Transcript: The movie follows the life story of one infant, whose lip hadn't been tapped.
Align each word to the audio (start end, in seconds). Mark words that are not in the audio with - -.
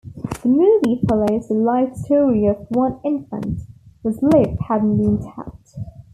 The 0.41 0.49
movie 0.49 0.99
follows 1.07 1.47
the 1.47 1.53
life 1.53 1.93
story 1.95 2.47
of 2.47 2.65
one 2.71 2.99
infant, 3.05 3.61
whose 4.01 4.19
lip 4.23 4.57
hadn't 4.67 4.97
been 4.97 5.21
tapped. 5.23 5.75